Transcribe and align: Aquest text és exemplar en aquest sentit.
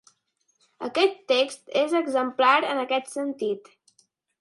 Aquest 0.87 1.19
text 1.33 1.71
és 1.83 1.95
exemplar 2.01 2.57
en 2.73 2.85
aquest 2.89 3.15
sentit. 3.17 3.75